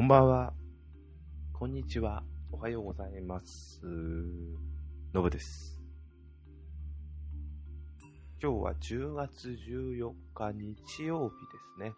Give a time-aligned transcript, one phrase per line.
[0.00, 0.54] こんばんは。
[1.52, 2.22] こんにちは。
[2.50, 3.82] おはようございます。
[5.12, 5.78] のぶです。
[8.42, 11.92] 今日は10月14日日曜日ですね。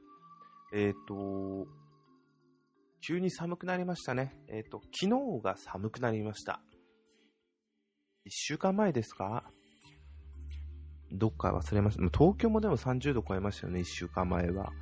[0.74, 1.68] えっ、と、
[3.06, 4.34] 急に寒くなりましたね。
[4.48, 6.60] えっ、と、昨日が寒くなりました。
[8.26, 9.44] 1週間前ですか？
[11.12, 12.02] どっか忘れました。
[12.18, 14.72] 東京もでも30度超えましたよね、1週間前は。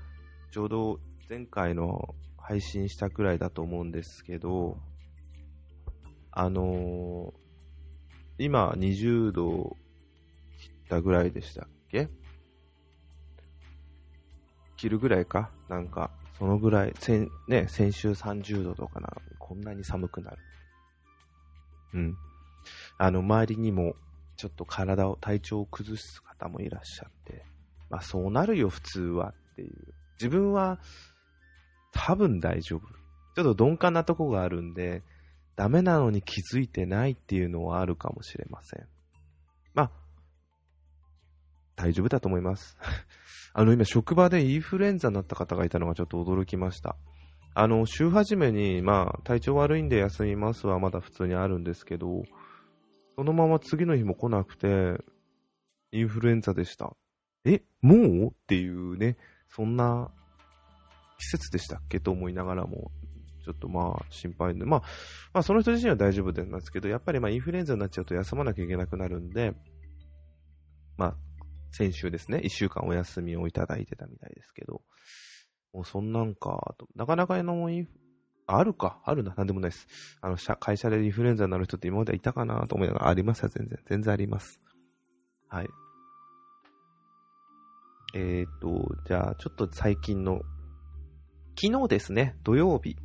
[0.53, 2.15] ちょうど前回の
[2.51, 4.77] 配信したくらいだと思うんですけど、
[6.33, 7.41] あのー
[8.39, 9.77] 今20度
[10.59, 12.09] 切ったぐらいでしたっけ？
[14.77, 15.53] 切るぐらいか？
[15.69, 16.11] なんか、
[16.41, 19.09] そのぐらい、先ね、先週30度とかな
[19.39, 20.39] こんなに寒くなる。
[21.95, 22.17] うん。
[22.99, 23.95] あの、周りにも、
[24.37, 27.45] ちょっと体を、体調を崩す方もいらっしゃって、
[27.91, 29.95] まあそうなるよ、普通はっていう。
[30.19, 30.81] 自分は、
[31.93, 32.81] 多分大丈夫。
[33.35, 35.03] ちょっと鈍感なとこがあるんで、
[35.57, 38.87] ダメなのに気づいてないっていうのはあるかもしれません。
[39.75, 39.91] まあ、
[41.77, 42.79] 大丈夫だと思います。
[43.53, 46.97] あの、今、職場でインフルエンザになった方がいたのがちょっと驚きました。
[47.55, 52.23] あの、週始めに、まあ、体調悪いんで休みますはまだ普通にあるんですけど、
[53.17, 55.03] そのまま次の日も来なくて、
[55.93, 56.97] インフルエンザでした。
[57.45, 58.27] え、もう？
[58.29, 59.17] っていうね、
[59.49, 60.11] そんな
[61.21, 62.91] 季節でしたっけと思いながらも、
[63.45, 64.81] ちょっとまあ心配で、まあ、
[65.33, 69.55] まあその人自身は大丈夫なんですけど、やっぱりまインフルエンザになっちゃうと休まなきゃいけなくなるんで、
[70.97, 71.17] まあ
[71.73, 74.83] 先週ですね、1週間お休みをいただいてたみたいですけど、
[75.73, 77.91] もうそんなんか、となかなかのインフ、
[78.47, 79.87] あるか、あるな、なんでもないです。
[80.21, 83.79] あの、社会社でインフルエンザになる人って今まではいたかなと思いながら、ありますよ、全然。
[83.87, 84.61] 全然あります。
[85.49, 85.69] はい。
[88.15, 90.43] えーと、じゃあ、ちょっと最近の、
[91.59, 92.97] 昨日ですね、土曜日。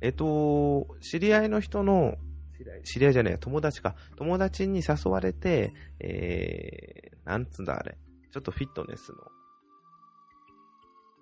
[0.00, 2.16] えっと、知り合いの人の、
[2.84, 3.96] 知り合いじゃない、友達か。
[4.16, 7.96] 友達に誘われて、えー、なんつうんだあれ。
[8.30, 9.18] ちょっとフィットネスの、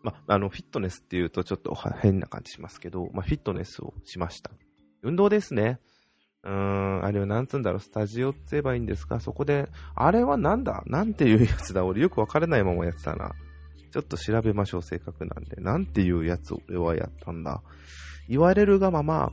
[0.02, 4.50] ま、あの、フィットネスっていうとちょっと変な感じしますけど、ま、フィットネスをしました。
[5.02, 5.78] 運動ですね。
[6.42, 10.82] うーん、あれはなんつうんだろう、スタジオって言えばいいんですかそこで、あれはなんだ？
[10.86, 11.84] なんていうやつだ？
[11.84, 13.30] 俺よくわからないままやってたな。
[13.92, 15.56] ちょっと調べましょう、せっかくなんで。
[15.60, 17.62] なんていうやつ俺はやったんだ。
[18.28, 19.32] 言われるがまま、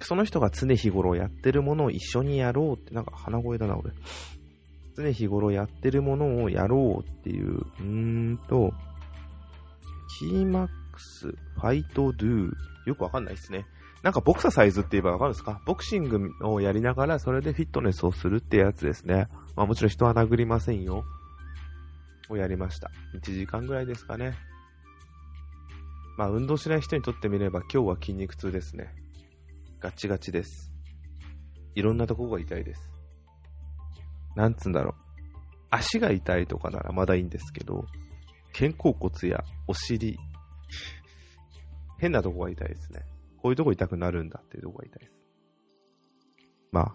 [0.00, 3.92] その人が常日頃やってるものを一緒にやろうって、なんか鼻声だな、俺。
[4.96, 7.84] 常日頃やってるものをやろうっていう、うー
[8.32, 8.72] んと、
[10.18, 12.50] キーマックス、ファイトドゥ、
[12.86, 13.66] よくわかんないですね。
[14.02, 15.60] なんかボクササイズって言えばわかるんですか？
[15.66, 19.26] ボクシングをやりながらそれでフィットネスをするってやつですね。
[19.56, 21.02] まあもちろん人は殴りませんよ。
[22.30, 22.90] をやりました。
[23.14, 24.34] 1時間ぐらいですかね。
[26.16, 28.94] まあ運動しない人にとってみれば今日は筋肉痛ですね。
[29.80, 30.72] ガチガチです。
[31.74, 32.90] いろんなとこが痛いです。
[34.34, 34.94] なんつうんだろう。
[35.70, 37.86] 足が痛いとかならまだいいんですけど、
[38.52, 40.18] 肩甲骨やお尻、
[41.98, 43.00] 変なとこが痛いですね。
[43.42, 45.12] こういうとこ痛くなるんだっていうとこが痛いです。
[46.72, 46.94] まあ、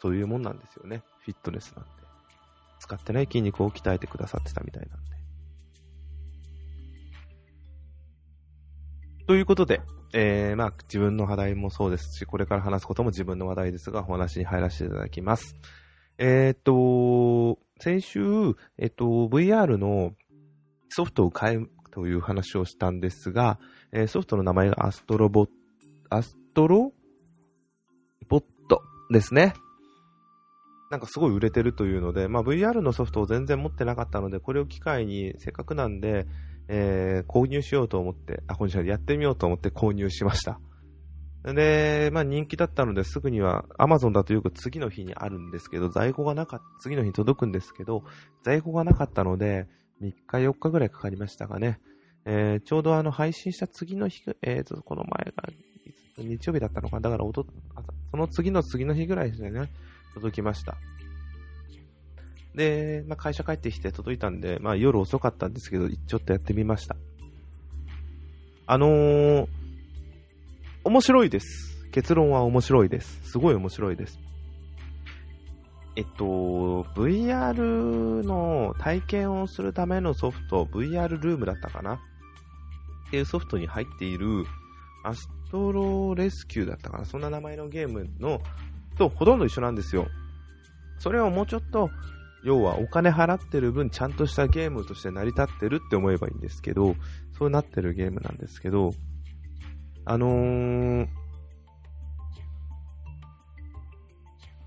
[0.00, 1.02] そういうもんなんですよね。
[1.20, 1.90] フィットネスなんで。
[2.78, 5.16] 使ってない筋肉を鍛えてくださってたみたいなんで。
[9.26, 9.80] ということで、
[10.12, 15.56] えー、まあ、自分の話題もそうですし、これから話すことも自分の話題ですが、お話に入らせていただきます。
[16.18, 18.20] えー、っと、先週、
[18.78, 20.14] えっと、VR の
[20.88, 23.58] ソフトを変えという話をしたんですが、
[23.92, 25.46] えーソフトの名前がアストロボ
[26.10, 26.92] アストロ
[28.28, 29.54] ボットですね。
[30.90, 36.26] なんかすごい売れてるというので、まあ、VR のソフトを全然持ってなかったので、これを機会にせっかくなんで、
[36.68, 40.60] えー購入しようと思って、あ、こんにちは、やってみようと思って購入しました。
[41.44, 48.02] で、まあ人気だったのですぐには Amazon だとよく次の日にあるんですけど、在庫がなかった、次の日に届くんですけど、
[48.42, 49.68] 在庫がなかったので、
[50.02, 51.80] 3日4日ぐらいかかりましたかね。
[52.24, 55.44] えーちょうどあの配信した次の日、えーと、この前が
[56.18, 57.02] 日曜日だったのかな。
[57.02, 57.46] だからおと、
[58.10, 59.70] その次の次の日ぐらいですよね。
[60.16, 60.78] 届きました。
[62.54, 66.96] で、まあ、会社帰ってきて届いたんで、まあ、夜遅かったんですけど、ちょっとやってみました。
[68.66, 69.46] あのー、
[70.84, 71.86] 面白いです。
[71.92, 73.30] 結論は面白いです。
[73.30, 74.18] すごい面白いです。
[75.96, 76.24] えっと、
[76.94, 81.94] VR の体験をするためのソフト、VR ルームだったかな？
[81.94, 81.98] っ
[83.10, 84.44] ていうソフトに入っている、
[85.04, 87.04] アストロレスキューだったかな？
[87.04, 88.40] そんな名前のゲームの、
[88.96, 90.08] とほとんど一緒なんですよ。
[90.98, 91.90] それをもうちょっと、
[92.42, 96.94] 要はお金払ってる分ちゃんとしたゲームとして成り立ってるって思えばいいんですけど、
[97.38, 98.92] そうなってるゲームなんですけど、
[100.04, 101.08] あのー、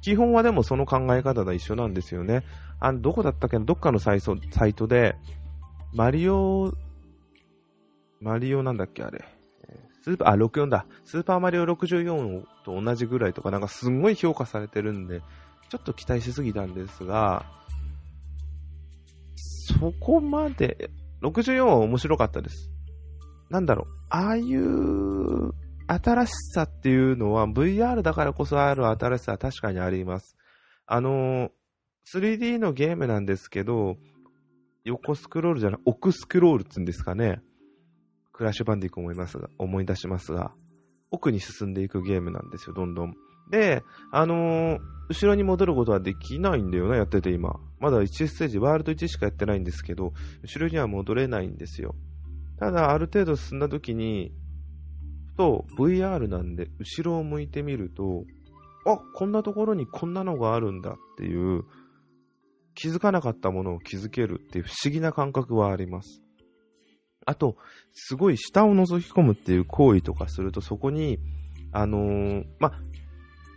[0.01, 2.43] 基本はでもその考え方が一緒なんですよね。
[2.79, 4.33] あの、どこだったっけどっかのサイサ
[4.67, 5.15] イトで、
[5.93, 6.73] マリオ、
[8.21, 9.25] マリオなんだっけあれ。
[10.01, 10.85] スーパー、あ、64だ。
[11.05, 15.21] スーパーマリオ64と同じぐらいとか、なんかすごい評価されてるんで、
[15.69, 17.45] ちょっと期待しすぎたんですが、
[19.79, 20.89] そこまで、
[21.21, 22.71] 64は面白かったです。
[23.49, 25.51] なんだろう、ああいう
[25.87, 30.37] 新しさっていうのは VR だからこそある新しさは確かにあります。
[30.85, 31.51] あの、
[32.13, 33.97] 3D のゲームなんですけど、
[34.83, 37.41] 横スクロールじゃない、奥スクロールって言うんですかね。
[38.39, 40.53] クラッシュバンディック思いますが、思い出しますが、
[41.11, 43.13] 奥に進んでいくゲームなんですよ、どんどん。
[43.51, 43.83] で、
[44.13, 47.59] あのー、後ろに戻ることはできないんだよな、やってて今。
[47.81, 51.95] まだ1ステージ、ワールド1しかやってないんですけど、後ろには戻れないんですよ。
[52.59, 54.31] ただ、ある程度進んだ時に、
[55.31, 58.23] ふと VR なんで、後ろを向いてみると、
[58.85, 61.65] あ、こんなところにこんなのがあるんだっていう、
[62.73, 66.23] 気づかなかったものを気づけるっていう不思議な感覚はあります。
[67.25, 67.57] あと、
[67.93, 71.19] すごい下を覗き込むっていう行為とかすると、そこに、
[71.71, 72.73] あのー、ま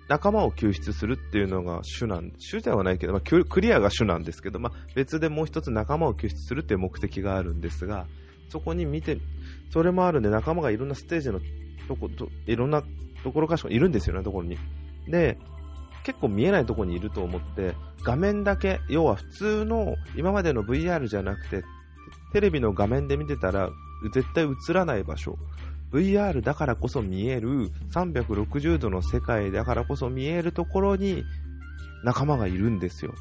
[0.08, 8.06] 仲間を救出するっていうのが主なん、主ではないけど、まあ、クリアが主なんですけど、まあ、別でもう一つ仲間を救出するっていう目的があるんですが、
[8.50, 9.18] そこに見て、
[9.72, 11.40] それもあるんで仲間がいろんなステージの
[11.88, 12.82] とこ、といろんな
[13.24, 14.58] ところかしかいるんですよね、ところに。
[15.08, 15.38] で、
[16.04, 21.64] 結構見えないところにいると思って、画面だけ、要は普通の今までの VR じゃなくて、
[22.32, 23.70] テレビの画面で見てたら
[24.12, 25.36] 絶対映らない場所
[25.92, 31.22] VR だからこそ見える360度の世界だからこそ見えるところに
[32.04, 33.14] 仲間がいるんですよ。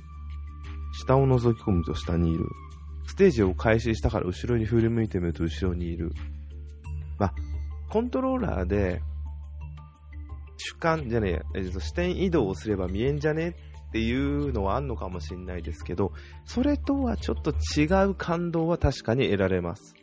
[0.94, 2.46] 下を覗き込むと下にいる。
[3.06, 6.12] ステージを開始したから後ろに振り向いてみると後ろにいる。
[7.20, 7.34] まあ、
[7.90, 9.02] コントローラーで
[10.58, 13.56] 主観じゃねえ、えっと、視点移動をすれば見えんじゃね？
[13.92, 16.14] っていうのはあんのかもしんないですけど、
[16.46, 19.96] それとはちょっと違う感動は確かに得られます。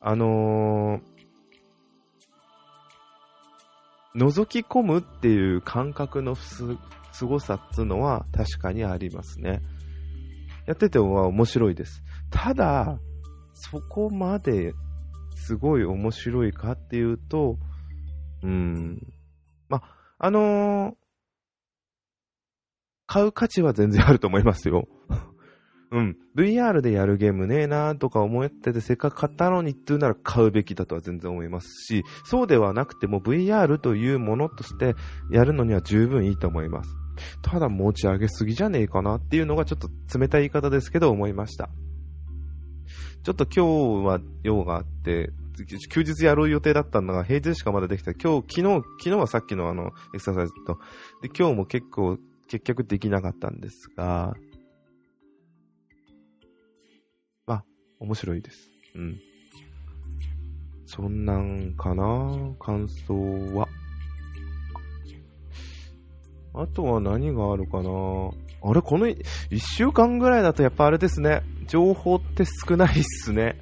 [0.00, 6.64] あのー、覗き込むっていう感覚のす
[7.26, 9.60] ごさっていうのは確かにありますね。
[10.66, 12.02] やってては面白いです。
[12.30, 12.98] ただ、
[13.52, 14.72] そこまで
[15.34, 17.58] すごい面白いかっていうと、
[18.42, 18.98] うん。
[19.68, 19.82] ま、
[20.18, 21.01] あのー、
[23.12, 24.88] 買う価値は全然あると思いますよ。
[25.92, 26.16] うん。
[26.34, 34.94] VR でやるゲームねえなーとか思ってて、せっかく買ったのにっていうなら買うべきだとは全然思いますし、そうではなくても VR というものとして
[35.30, 36.96] やるのには十分いいと思います。
[37.42, 41.68] ただ持ち上げすぎじゃねえかなっていうのがちょっと冷たい言い方ですけど思いました。
[43.24, 45.32] ちょっと今日は用があって、
[45.90, 48.14] 休日やろう予定だったのが平日しかまだできた。
[48.14, 50.78] 今日、昨日、昨日はさっきのあの、エクササイズと、
[51.20, 52.18] で、今日も結構、
[52.52, 54.34] 結局できなかったんですが、
[57.46, 57.64] まあ
[57.98, 58.70] 面白いです。
[58.94, 59.18] うん。
[60.84, 62.54] そんなんかな？
[62.60, 63.14] 感想
[63.54, 63.66] は？
[66.52, 67.88] あとは何があるかな？
[68.64, 69.24] あれこの1
[69.58, 71.40] 週間ぐらいだとやっぱあれですね。
[71.66, 73.56] 情報って少ないっすね。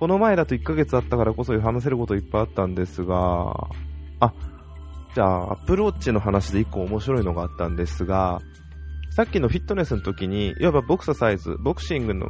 [0.00, 3.68] この前だと1ヶ月あったからこそ話せることいっぱいあったんですが、
[4.18, 4.34] あ、
[5.14, 8.40] じゃあ、アップルウォッチの話で1個面白いのがあったんですが、
[9.10, 12.28] さっきのフィットネスの時に、いわばボクササイズ、ボクシングの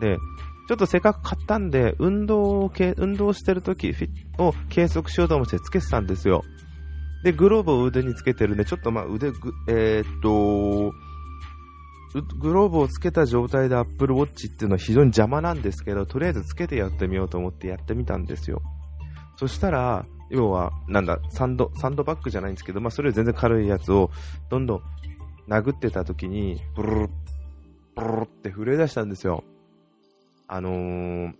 [0.00, 0.18] で、
[0.68, 3.94] ちょっとせっかく買ったんで、運動を、運動してる時
[4.38, 6.42] を計測しようと思ってつけてたんですよ。
[7.22, 9.28] で、グローブを腕につけてるんで、ちょっとまあ腕、
[9.68, 10.92] えー、っと、
[12.40, 18.62] グローブをつけた状態で Apple Watch っていうのは非常に邪魔なんですけど、とりあえずつけてやってみようと思ってやってみたんですよ。
[19.36, 24.10] そしたら、要は、なんだ、サンド、サンドバッグじゃないんですけど、まあそれより全然軽いやつを、
[24.48, 24.82] どんどん
[25.48, 27.08] 殴ってた時に、ブルル
[27.96, 29.44] ブルルって震え出したんですよ。
[30.46, 31.34] あのー、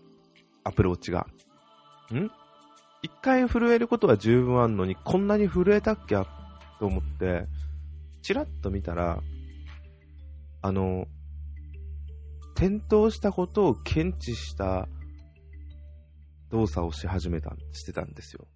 [0.64, 1.26] アプローチが。
[2.12, 2.30] ん
[3.02, 6.16] 一回震えることは十分あんのに、こんなに震えたっけ
[6.78, 7.46] と思って、
[8.22, 9.22] チラッと見たら、
[10.62, 11.06] あの、
[12.56, 14.88] 転倒したことを検知した
[16.50, 18.46] 動作をし始めた、してたんですよ。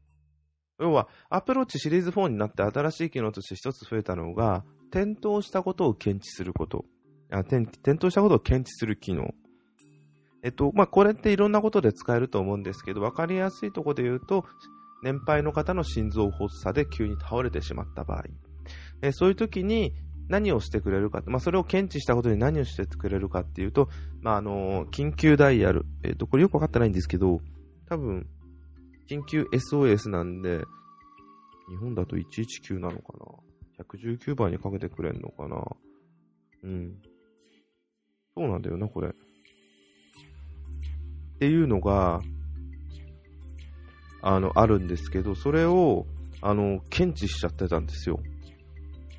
[0.79, 6.85] 要は、 Apple Watch Series 4になって新しい機能として一つ増えたのが、転倒したことを検知すること。
[7.31, 9.35] あ転転倒したことを検知する機能。
[10.43, 14.45] えっと、まあ、これっていろんなことで使えると思うんですけど、わかりやすいところで言うと、
[15.03, 18.25] 年配の方の心臓発作で急に倒れてしまった場合、
[19.03, 19.95] えそういう時に、
[20.29, 23.89] 何をしてくれるか、まあ、それを検知したことで何をしてくれるかっていうと、
[24.23, 25.85] まあ、あの、緊急ダイヤル。
[26.03, 27.41] えっ、と、これよくわかってないんですけど、
[27.89, 28.27] 多分、
[29.09, 30.65] 緊急 SOS なんで、
[31.69, 33.15] 日本だと119なのか
[33.79, 35.63] な ?119 番にかけてくれんのかな？
[36.63, 37.03] うん。
[38.37, 39.09] そうなんだよな、これ。
[39.09, 39.13] っ
[41.39, 42.21] ていうのが、
[44.23, 46.07] あの、あるんですけど、それを、
[46.41, 48.21] あの、検知しちゃってたんですよ。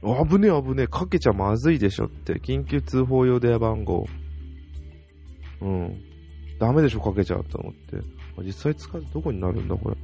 [0.02, 2.36] 危ねえ危ねえ、かけちゃまずいでしょって。
[2.36, 4.06] 緊急通報用電話番号。
[5.62, 6.02] うん。
[6.60, 7.98] ダメでしょ、かけちゃうと思って。
[8.44, 9.98] 実際使うとどこになるんだ、これ。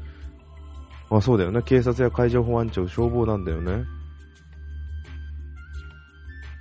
[1.09, 1.61] あ、そうだよね。
[1.63, 3.85] 警察や海上保安庁、消防なんだよね。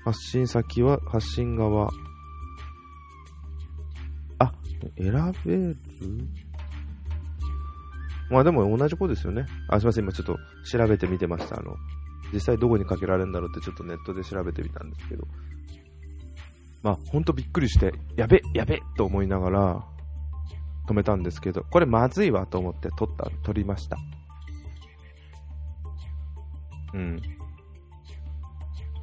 [0.04, 1.90] 発信先は、発信側。
[4.38, 4.52] あ、
[4.98, 5.76] 選べる？
[8.30, 9.46] まあでも同じことですよね。
[9.68, 10.04] あ、すいません。
[10.04, 11.58] 今ちょっと調べてみてました。
[11.58, 11.76] あの、
[12.32, 15.26] 実際どこにかけられるんだろうってちょっとネットで調べてみたんですけど。
[16.82, 19.84] まあ、ほんとびっくりして、やべ、やべと思いながら
[20.90, 23.97] 止めたんですけど、これまずいわと思って撮った、撮りました。
[26.92, 27.23] うん。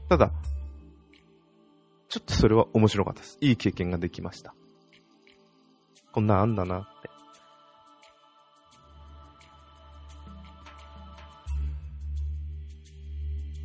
[0.10, 0.34] ただ、
[2.10, 3.38] ちょっとそれは面白かったです。
[3.40, 4.54] いい経験ができました。
[6.12, 7.10] こんなんあんだなって。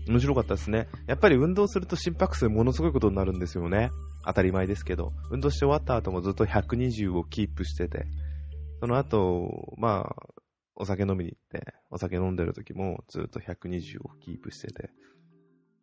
[0.09, 0.89] 面白かったですね。
[1.07, 3.91] やっぱり運動すると心拍数ものすごいことになるんですよね。
[4.25, 5.13] 当たり前ですけど。
[5.31, 8.07] 運動して終わった後もずっと120をキープしてて。
[8.81, 10.43] その後、まあ、
[10.75, 14.91] お酒飲みに行って、お酒飲んでる時もずっと120をキープしてて、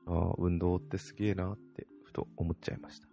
[0.06, 3.08] ああ、運動ってすげえなって、ふと思っちゃいました。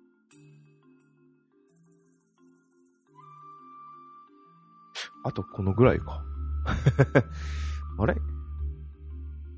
[5.22, 6.24] あとこのぐらいか。
[7.98, 8.16] あれ？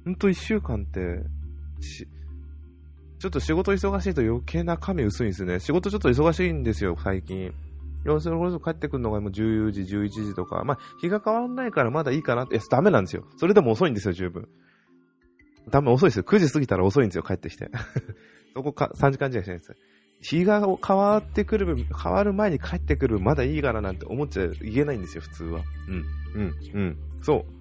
[0.04, 1.22] ほんと一週間って、
[1.80, 2.08] し、
[3.18, 5.61] ちょっと仕事忙しいと余計な髪薄いんですね。
[5.61, 7.52] 仕事ちょっと忙しいんですよ、最近。
[8.04, 10.62] 要するに帰ってくるのがもう10時、11時とか。
[10.64, 12.54] まあ、日が変わんないからまだいいかなって。
[12.54, 13.25] いや、ダメなんですよ。
[13.37, 14.49] それでも遅いんですよ、十分。
[15.68, 16.23] ダメ、遅いですよ。
[16.23, 17.70] 9時過ぎたら遅いんですよ、帰ってきて。
[18.54, 19.76] そこか、3時間じゃないです。
[20.20, 25.62] 日が変わってくる分、変わる前に帰ってくるまだいいからなんて思っちゃ言えないんですよ、普通は。
[25.88, 26.04] うん、
[26.35, 26.97] うん、うん。
[27.23, 27.57] そう。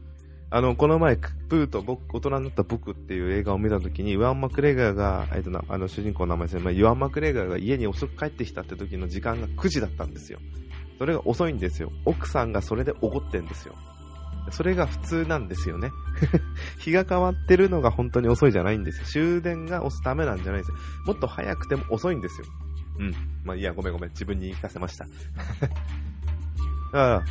[0.50, 10.39] あの、この前、プーと僕、大人になった僕っていう映画を見たときに、イワン・マクレガーが、えっと、あの、主人公の名前ですね、まあ、イワン・マクレガーが家に遅く帰ってきたって時の時間が9時だったんですよ。
[10.98, 11.92] それが遅いんですよ。
[12.06, 13.75] 奥さんがそれで怒ってんですよ。
[14.51, 15.92] それが普通なんですよね。
[16.80, 19.06] 日が変わってるのが本当に遅いじゃないんですよ。
[19.06, 20.77] 終電が押すためなんじゃないんですよ。
[21.06, 22.48] もっと早くても遅いんですよ。
[23.00, 23.13] うん。
[23.44, 24.10] まあいいや、ごめんごめん。
[24.12, 25.06] 自分に言い聞かせました。
[25.62, 25.77] だか
[26.92, 27.24] ら、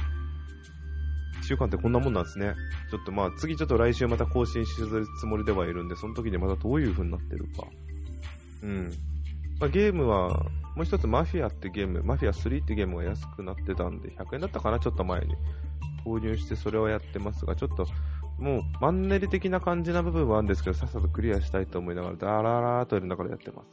[1.47, 2.55] 週間ってこんなもんなんですね。
[2.91, 7.67] ちょっとまあ、次ちょっと来週また更新するつもりではいるんで、その時にまたどういう風になってるか。
[8.63, 8.93] うん。
[9.59, 10.29] まあ、ゲームは、
[10.75, 15.35] もう一つマフィアってゲーム、マフィア3ってゲームが安くなってたんで、100円だったかな、ちょっと前に。
[16.05, 17.87] 購入してそれをやってますが、ちょっと、
[18.39, 23.69] もう、マンネリ的な感じな部分はあるんですけど、さっさとクリアしたいと思いながら、ダララーとやりながらやってます。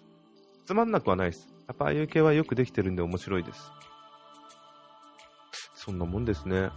[0.66, 1.50] つまんなくはないです。
[1.68, 3.72] やっぱああいう系はよくできてるんで面白いです。
[5.76, 6.70] そんなもんですね。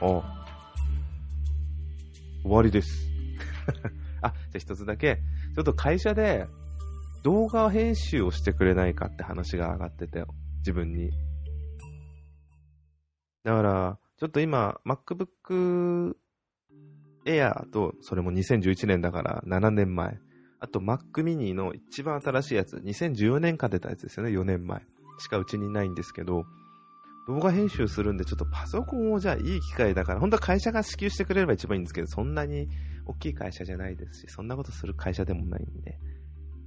[0.00, 0.22] あ
[2.42, 3.08] 終わりです。
[4.22, 5.20] あ、じゃあ一つだけ、
[5.54, 6.46] ちょっと会社で
[7.22, 10.24] 動画編集をしてくれないかって話が上がってて、
[10.58, 11.10] 自分に。
[13.42, 16.14] だから、ちょっと今、MacBook
[17.24, 20.18] Air と、それも2011年だから7年前。
[20.58, 24.80] あと Mac mini の一番新しいやつ、2014年か出たやつですよね、4年前。
[25.18, 26.44] しかうちにないんですけど、
[27.26, 32.68] 動画編集するんで、ちょっとパソコンをじゃあいい機会だから、本当は会社が支給してくれれば一番いいんですけど、そんなに
[33.04, 35.98] 大きい会社じゃないですし、そんなことする会社でもないんで、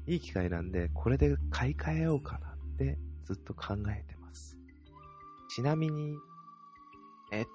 [0.06, 4.58] いい機会なんで、これで買い替えようかなってずっと考えてます。
[5.56, 6.13] ちなみに、
[7.32, 7.46] え、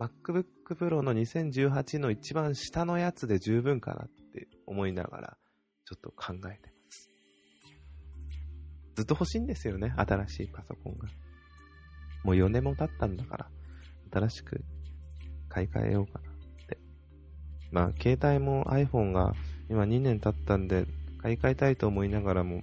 [0.00, 5.36] MacBook Pro の2018の一番下のやつで十分かなって思いながら、
[5.84, 7.10] ちょっと考えてます。
[8.96, 11.08] ずっと欲しいんですよね、新しいパソコンが。
[12.24, 13.46] もう4年も経ったんだから、
[14.12, 14.64] 新しく
[15.48, 16.34] 買い替えようかなっ
[16.68, 16.78] て。
[17.70, 19.34] まあ、携帯も iPhone が
[19.68, 20.86] 今2年経ったんで、
[21.20, 22.62] 買い替えたいと思いながらも、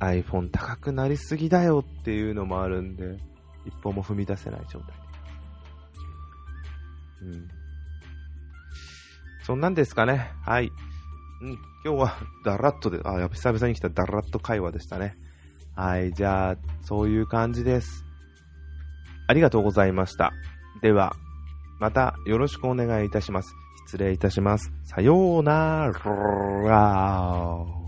[0.00, 3.18] iPhone 高くなりすぎだよっていうのもあるんで、
[3.66, 4.96] 一歩も踏み出せない状態
[7.22, 7.48] うん。
[9.44, 10.30] そんなんですかね。
[10.42, 10.70] はい。
[11.40, 11.50] うん、
[11.84, 15.16] 今日はダラッとで、あ、やっぱ久々に来たダラッと会話でしたね。
[15.74, 18.07] はい、じゃあ、そういう感じです。
[19.28, 20.32] ありがとうございました。
[20.82, 21.14] では、
[21.78, 23.54] またよろしくお願いいたします。
[23.86, 24.72] 失礼いたします。
[24.84, 25.92] さような
[26.66, 27.87] ら。